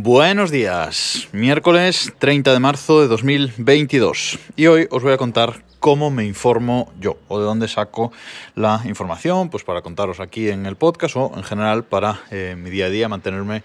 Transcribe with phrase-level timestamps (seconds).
[0.00, 6.08] Buenos días, miércoles 30 de marzo de 2022 y hoy os voy a contar cómo
[6.12, 8.12] me informo yo o de dónde saco
[8.54, 12.70] la información, pues para contaros aquí en el podcast o en general para eh, mi
[12.70, 13.64] día a día mantenerme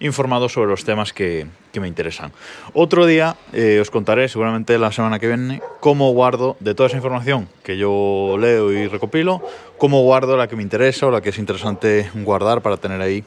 [0.00, 1.46] informado sobre los temas que,
[1.78, 2.32] me interesan.
[2.72, 6.96] Otro día eh, os contaré, seguramente la semana que viene, cómo guardo de toda esa
[6.96, 9.42] información que yo leo y recopilo,
[9.76, 13.22] cómo guardo la que me interesa o la que es interesante guardar para tener ahí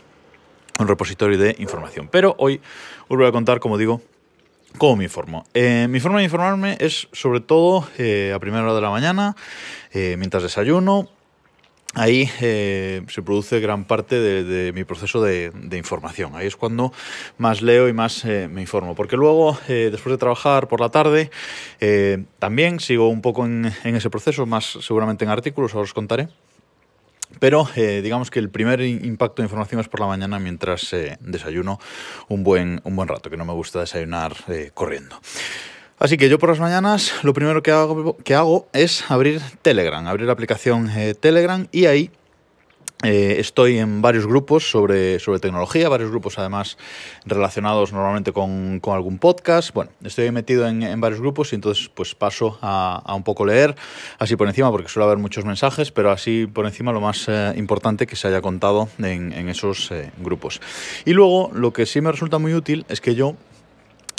[0.79, 2.09] un repositorio de información.
[2.11, 2.61] Pero hoy
[3.07, 4.01] os voy a contar, como digo,
[4.77, 5.45] cómo me informo.
[5.53, 9.35] Eh, mi forma de informarme es sobre todo eh, a primera hora de la mañana,
[9.91, 11.09] eh, mientras desayuno.
[11.93, 16.35] Ahí se produce gran parte de, mi proceso de, información.
[16.35, 16.93] Ahí es cuando
[17.39, 18.93] más leo y más me informo.
[18.93, 21.31] Porque luego, después de trabajar por la tarde,
[22.37, 26.27] también sigo un poco en, ese proceso, más seguramente en artículos, ahora os contaré.
[27.39, 31.17] Pero eh, digamos que el primer impacto de información es por la mañana mientras eh,
[31.19, 31.79] desayuno
[32.29, 35.19] un buen, un buen rato, que no me gusta desayunar eh, corriendo.
[35.99, 40.05] Así que yo por las mañanas lo primero que hago, que hago es abrir Telegram,
[40.07, 42.11] abrir la aplicación Telegram y ahí
[43.03, 46.79] eh, estoy en varios grupos sobre, sobre tecnología, varios grupos además
[47.25, 49.71] relacionados normalmente con, con algún podcast.
[49.71, 53.45] Bueno, estoy metido en, en, varios grupos y entonces pues paso a, a, un poco
[53.45, 53.75] leer,
[54.17, 57.53] así por encima, porque suele haber muchos mensajes, pero así por encima lo más eh,
[57.55, 60.59] importante que se haya contado en, en esos eh, grupos.
[61.05, 63.35] Y luego lo que sí me resulta muy útil es que yo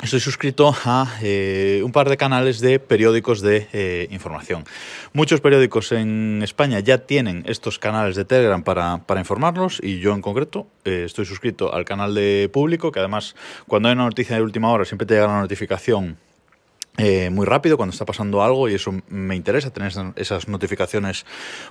[0.00, 4.64] Estoy suscrito a eh, un par de canales de periódicos de eh, información.
[5.12, 10.14] Muchos periódicos en España ya tienen estos canales de Telegram para, para informarlos y yo
[10.14, 13.34] en concreto eh, estoy suscrito al canal de público que además
[13.66, 16.16] cuando hay una noticia de última hora siempre te llega la notificación
[16.98, 21.24] eh, muy rápido cuando está pasando algo y eso me interesa, tener esas notificaciones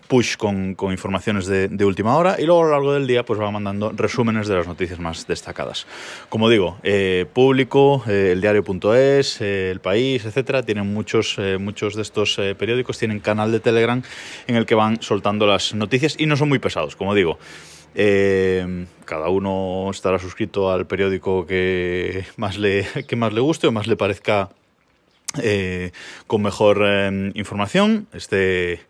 [0.08, 3.40] push con, con informaciones de, última hora y luego a lo largo del día pues
[3.40, 5.86] va mandando resúmenes de las noticias más destacadas.
[6.30, 12.04] Como digo, eh, público, eh, el diario.es, eh, el país, etcétera, tienen muchos, muchos de
[12.04, 14.02] estos periódicos, tienen canal de Telegram
[14.48, 17.38] en el que van soltando las noticias y no son muy pesados, como digo.
[19.06, 23.88] Cada uno estará suscrito al periódico que más le, que más le guste o más
[23.88, 24.50] le parezca
[25.42, 25.92] eh,
[26.28, 28.08] con mejor eh, información.
[28.14, 28.82] Este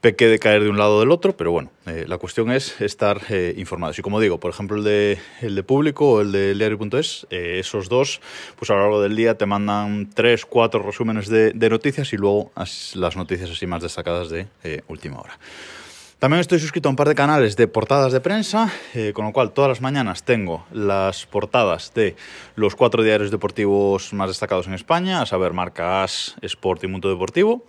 [0.00, 2.80] peque de caer de un lado o del otro, pero bueno, eh, la cuestión es
[2.80, 3.98] estar eh, informados.
[3.98, 7.58] Y como digo, por ejemplo, el de, el de público o el de diario.es, eh,
[7.60, 8.20] esos dos,
[8.56, 12.16] pues a lo largo del día te mandan tres, cuatro resúmenes de, de noticias y
[12.16, 12.50] luego
[12.94, 15.38] las noticias así más destacadas de eh, última hora.
[16.20, 19.32] También estoy suscrito a un par de canales de portadas de prensa, eh, con lo
[19.32, 22.14] cual todas las mañanas tengo las portadas de
[22.56, 27.64] los cuatro diarios deportivos más destacados en España, a saber, Marca Sport y Mundo Deportivo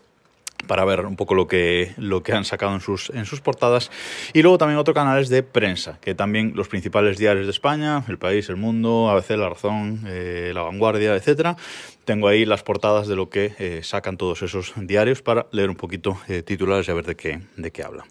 [0.67, 3.91] para ver un poco lo que, lo que han sacado en sus, en sus portadas.
[4.33, 8.17] Y luego también otros canales de prensa, que también los principales diarios de España, El
[8.17, 11.57] País, El Mundo, ABC, La Razón, eh, La Vanguardia, etcétera.
[12.05, 15.75] Tengo ahí las portadas de lo que eh, sacan todos esos diarios para leer un
[15.75, 18.05] poquito eh, titulares y a ver de qué, de qué habla.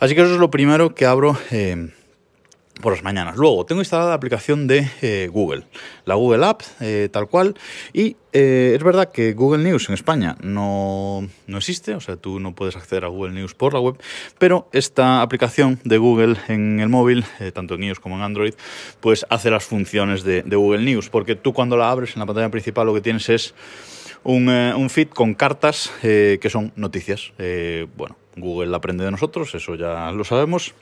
[0.00, 1.36] Así que eso es lo primero que abro.
[2.80, 3.36] Por las mañanas.
[3.36, 5.64] Luego, tengo instalada la aplicación de eh, Google,
[6.04, 7.54] la Google App, eh, tal cual.
[7.92, 12.38] Y eh, es verdad que Google News en España no, no, existe, o sea, tú
[12.38, 13.96] no puedes acceder a Google News por la web,
[14.38, 18.54] pero esta aplicación de Google en el móvil, tanto en iOS como en Android,
[19.00, 22.50] pues hace las funciones de, Google News, porque tú cuando la abres en la pantalla
[22.50, 23.54] principal lo que tienes es
[24.22, 27.32] un, feed con cartas que son noticias.
[27.96, 30.74] bueno, Google aprende de nosotros, eso ya lo sabemos.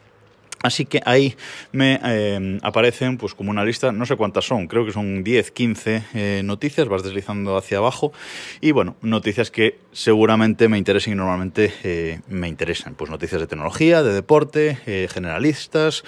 [0.65, 1.37] Así que ahí
[1.73, 5.51] me eh, aparecen pues como una lista, no sé cuántas son, creo que son 10,
[5.51, 8.15] 15 eh, noticias, vas deslizando hacia abajo
[8.63, 12.95] y bueno, noticias que seguramente me interesen y normalmente eh, me interesan.
[12.95, 16.03] Pues noticias de tecnología, de deporte, eh, generalistas,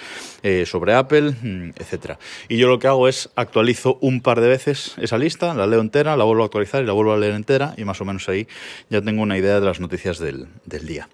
[0.65, 2.13] sobre Apple, mm, etc.
[2.49, 5.81] Y yo lo que hago es actualizo un par de veces esa lista, la leo
[5.81, 8.27] entera, la vuelvo a actualizar y la vuelvo a leer entera y más o menos
[8.27, 8.47] ahí
[8.89, 11.09] ya tengo una idea de las noticias del, del día.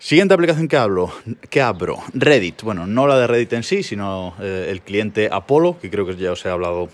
[0.00, 1.12] Siguiente aplicación que hablo,
[1.50, 2.62] que abro, Reddit.
[2.62, 6.16] Bueno, no la de Reddit en sí, sino eh, el cliente Apollo, que creo que
[6.16, 6.88] ya os he hablado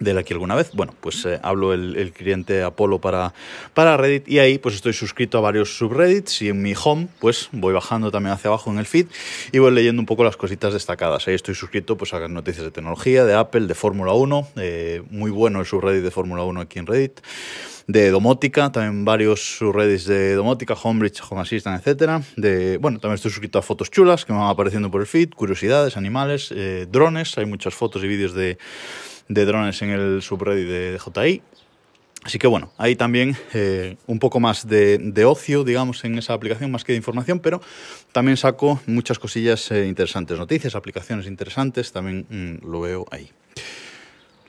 [0.00, 0.70] de él aquí alguna vez.
[0.72, 3.34] Bueno, pues eh, hablo el, cliente Apollo para,
[3.74, 7.48] para Reddit y ahí pues estoy suscrito a varios subreddits y en mi home pues
[7.52, 9.06] voy bajando también hacia abajo en el feed
[9.52, 11.26] y voy leyendo un poco las cositas destacadas.
[11.28, 15.30] Ahí estoy suscrito pues a noticias de tecnología, de Apple, de Fórmula 1, eh, muy
[15.30, 17.20] bueno el subreddit de Fórmula 1 aquí en Reddit
[17.86, 22.22] de domótica, también varios subreddits de domótica, Homebridge, Home Assistant, etcétera.
[22.36, 25.30] De, bueno, también estoy suscrito a fotos chulas que me van apareciendo por el feed,
[25.30, 28.58] curiosidades, animales, eh, drones, hay muchas fotos y vídeos de,
[29.28, 31.42] de drones en el subreddit de, JI.
[32.24, 36.32] Así que bueno, hay también eh, un poco más de, de, ocio, digamos, en esa
[36.32, 37.60] aplicación, más que de información, pero
[38.12, 43.30] también saco muchas cosillas eh, interesantes, noticias, aplicaciones interesantes, también mmm, lo veo ahí.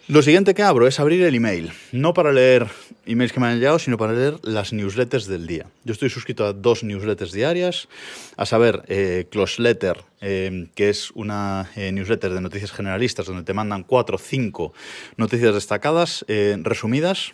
[0.08, 2.68] Lo siguiente que abro es abrir el email, no para leer
[3.08, 5.66] emails que me han llegado, sino para leer las newsletters del día.
[5.84, 7.88] Yo estoy suscrito a dos newsletters diarias,
[8.38, 13.42] a saber, eh, Close Letter, eh, que es una eh, newsletter de noticias generalistas donde
[13.42, 14.74] te mandan cuatro o cinco
[15.18, 17.34] noticias destacadas, resumidas,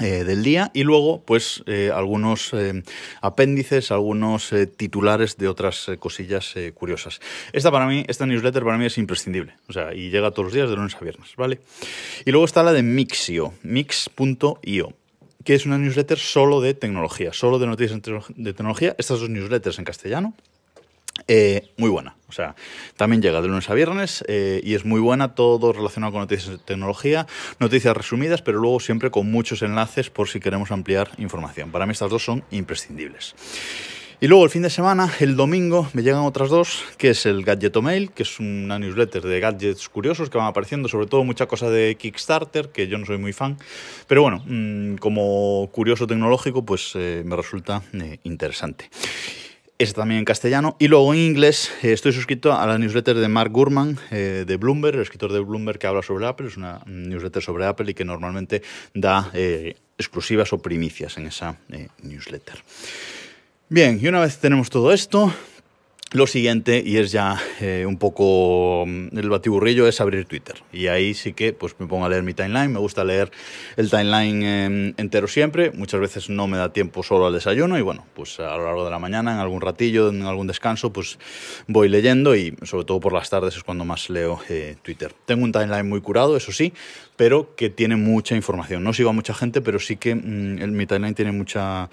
[0.00, 2.82] eh, del día y luego pues eh, algunos eh,
[3.20, 7.20] apéndices, algunos titulares de otras cosillas curiosas.
[7.52, 10.54] Esta para mí, esta newsletter para mí es imprescindible, o sea, y llega todos los
[10.54, 11.60] días de lunes a viernes, ¿vale?
[12.24, 14.94] Y luego está la de Mixio, mix.io
[15.44, 19.78] que es una newsletter solo de tecnología, solo de noticias de tecnología, estas dos newsletters
[19.78, 20.34] en castellano,
[21.28, 22.16] eh, muy buena.
[22.28, 22.54] O sea,
[22.96, 26.50] también llega de lunes a viernes eh, y es muy buena, todo relacionado con noticias
[26.50, 27.26] de tecnología,
[27.58, 31.70] noticias resumidas, pero luego siempre con muchos enlaces por si queremos ampliar información.
[31.70, 33.34] Para mí estas dos son imprescindibles.
[34.22, 37.44] Y luego el fin de semana, el domingo, me llegan otras dos, que es el
[37.82, 41.68] Mail, que es una newsletter de gadgets curiosos que van apareciendo, sobre todo mucha cosa
[41.68, 43.58] de Kickstarter, que yo no soy muy fan,
[44.06, 47.82] pero bueno, mm, como curioso tecnológico, pues eh, me resulta
[48.22, 48.88] interesante
[49.82, 50.76] es también en castellano.
[50.78, 54.56] Y luego en inglés eh, estoy suscrito a la newsletter de Mark Gurman eh, de
[54.56, 56.46] Bloomberg, el escritor de Bloomberg que habla sobre Apple.
[56.46, 58.62] Es una newsletter sobre Apple y que normalmente
[58.94, 61.58] da eh, exclusivas o primicias en esa
[62.02, 62.62] newsletter.
[63.68, 65.32] Bien, y una vez tenemos todo esto,
[66.12, 70.62] lo siguiente, y es ya eh, un poco mm, el batiburrillo, es abrir Twitter.
[70.72, 72.70] Y ahí sí que pues, me pongo a leer mi timeline.
[72.70, 73.30] Me gusta leer
[73.76, 75.70] el timeline em, entero siempre.
[75.72, 77.78] Muchas veces no me da tiempo solo al desayuno.
[77.78, 80.92] Y bueno, pues a lo largo de la mañana, en algún ratillo, en algún descanso,
[80.92, 81.18] pues
[81.66, 82.36] voy leyendo.
[82.36, 85.14] Y sobre todo por las tardes es cuando más leo eh, Twitter.
[85.24, 86.74] Tengo un timeline muy curado, eso sí,
[87.22, 88.82] pero que tiene mucha información.
[88.82, 91.88] No sigo a mucha gente, pero sí que mm, mi timeline tiene mucha,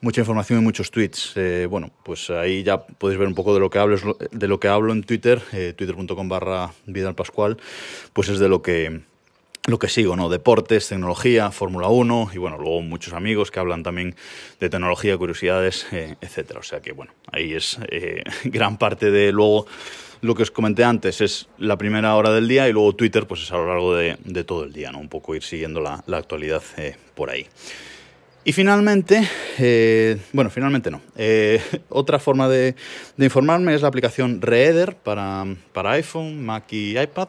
[0.00, 1.34] mucha información y muchos tweets.
[1.36, 4.58] Eh, bueno, pues ahí ya podéis ver un poco de lo que hablo, de lo
[4.58, 7.56] que hablo en Twitter, eh, twitter.com barra Vidal Pascual,
[8.12, 9.02] pues es de lo que
[9.66, 10.28] lo que sigo, ¿no?
[10.28, 14.14] Deportes, tecnología, Fórmula 1 y bueno, luego muchos amigos que hablan también
[14.60, 16.60] de tecnología, curiosidades, eh, etcétera.
[16.60, 19.66] O sea que bueno, ahí es eh, gran parte de luego
[20.20, 23.42] lo que os comenté antes es la primera hora del día y luego Twitter pues
[23.42, 24.98] es a lo largo de, todo el día, ¿no?
[24.98, 26.62] Un poco ir siguiendo la, actualidad
[27.14, 27.46] por ahí.
[28.46, 29.26] Y finalmente,
[29.58, 31.00] eh, bueno, finalmente no.
[31.16, 32.74] Eh, otra forma de,
[33.18, 37.28] informarme es la aplicación Reader para, para iPhone, Mac y iPad.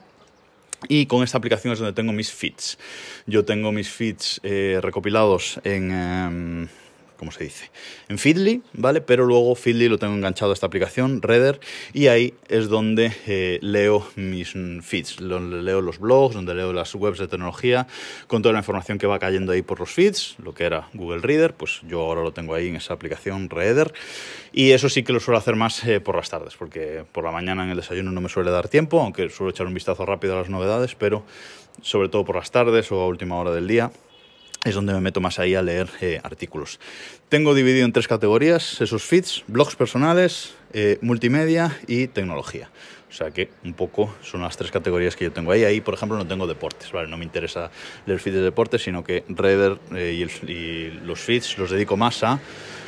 [0.88, 2.78] Y con esta aplicación es donde tengo mis feeds.
[3.26, 5.92] Yo tengo mis feeds eh, recopilados en...
[5.92, 6.68] Em,
[7.18, 7.70] ¿cómo se dice?
[8.10, 9.02] En Feedly, ¿vale?
[9.02, 11.60] Pero luego Feedly lo tengo enganchado a esta aplicación, Reader,
[11.94, 16.94] y ahí es donde eh, leo mis feeds, donde leo los blogs, donde leo las
[16.96, 17.88] webs de tecnología,
[18.28, 21.20] con toda la información que va cayendo ahí por los feeds, lo que era Google
[21.20, 23.94] Reader, pues yo ahora lo tengo ahí en esa aplicación Reader,
[24.52, 27.32] y eso sí que lo suelo hacer más eh, por las tardes, porque por la
[27.32, 30.36] mañana en el desayuno no me suele dar tiempo, aunque suelo echar un vistazo rápido
[30.36, 31.24] a las novedades, pero
[31.82, 33.92] sobre todo por las tardes o a última hora del día,
[34.66, 36.80] es donde me meto más ahí a leer eh, artículos.
[37.30, 42.70] Tengo dividido en tres categorías esos feeds, blogs personales, eh, multimedia y tecnología.
[43.08, 45.64] O sea que un poco son las tres categorías que yo tengo ahí.
[45.64, 47.08] Ahí, por ejemplo, no tengo deportes, ¿vale?
[47.08, 47.70] No me interesa
[48.08, 52.40] leer feeds de deportes, sino que Reader eh, y, los feeds los dedico más a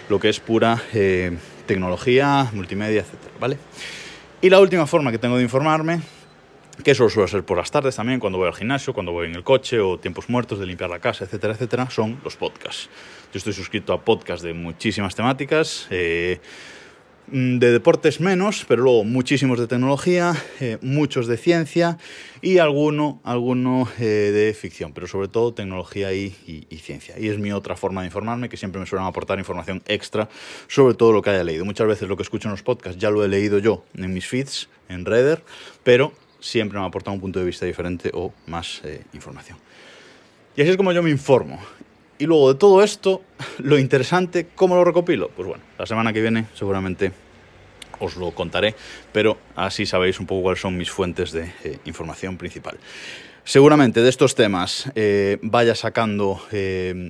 [0.10, 0.82] lo que es pura
[1.66, 3.14] tecnología, multimedia, etc.
[3.40, 3.58] ¿vale?
[4.42, 6.02] Y la última forma que tengo de informarme
[6.84, 9.36] que eso suele ser por las tardes también, cuando voy al gimnasio, cuando voy en
[9.36, 12.90] el coche o tiempos muertos de limpiar la casa, etcétera, etcétera, son los podcasts.
[13.34, 16.40] Yo estoy suscrito a podcasts de muchísimas temáticas, eh,
[17.32, 21.98] mm, de deportes menos, pero luego muchísimos de tecnología, eh, muchos de ciencia
[22.42, 23.20] y alguno,
[24.00, 26.30] eh, de ficción, pero sobre todo tecnología y,
[26.82, 27.16] ciencia.
[27.20, 30.30] Y es mi otra forma de informarme, que siempre me suelen aportar información extra
[30.68, 31.66] sobre todo lo que haya leído.
[31.66, 34.28] Muchas veces lo que escucho en los podcasts ya lo he leído yo en mis
[34.28, 35.44] feeds, en Reader,
[35.84, 39.58] pero siempre me ha aportado un punto de vista diferente o más eh, información.
[40.56, 41.60] Y así es como yo me informo.
[42.20, 43.22] Y luego de todo esto,
[43.60, 45.30] lo interesante, ¿cómo lo recopilo?
[45.30, 47.12] Pues bueno, la semana que viene seguramente
[48.00, 48.76] os lo contaré,
[49.12, 52.78] pero así sabéis un poco cuáles son mis fuentes de eh, información principal.
[53.44, 56.42] Seguramente de estos temas eh, vaya sacando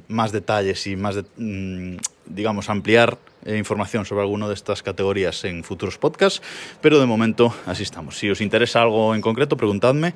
[0.07, 1.95] más detalles y más, mm,
[2.27, 3.17] digamos, ampliar
[3.47, 6.41] eh, información sobre alguna de estas categorías en futuros podcasts,
[6.81, 8.17] pero de momento así estamos.
[8.17, 10.13] Si os interesa algo en concreto, preguntadme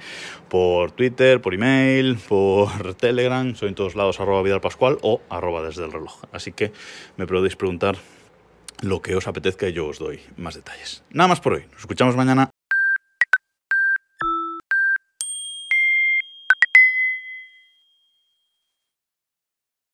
[0.49, 5.63] por Twitter, por email, por Telegram, soy en todos lados arroba Vidal Pascual o arroba
[5.63, 6.23] desde el reloj.
[6.31, 6.71] Así que
[7.17, 7.95] me podéis preguntar
[8.81, 11.03] lo que os apetezca y yo os doy más detalles.
[11.11, 11.65] Nada más por hoy.
[11.71, 12.51] Nos escuchamos mañana.